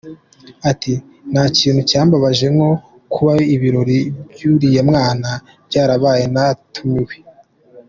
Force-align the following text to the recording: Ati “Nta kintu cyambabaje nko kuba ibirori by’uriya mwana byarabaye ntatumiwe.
Ati 0.71 0.93
“Nta 1.31 1.43
kintu 1.57 1.81
cyambabaje 1.89 2.45
nko 2.55 2.69
kuba 3.13 3.33
ibirori 3.55 3.97
by’uriya 4.31 4.81
mwana 4.89 5.29
byarabaye 5.67 6.23
ntatumiwe. 6.33 7.13